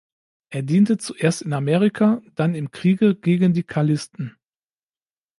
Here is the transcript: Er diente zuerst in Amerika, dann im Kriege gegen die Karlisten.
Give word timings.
Er 0.49 0.63
diente 0.63 0.97
zuerst 0.97 1.43
in 1.43 1.53
Amerika, 1.53 2.23
dann 2.33 2.55
im 2.55 2.71
Kriege 2.71 3.13
gegen 3.13 3.53
die 3.53 3.61
Karlisten. 3.61 4.35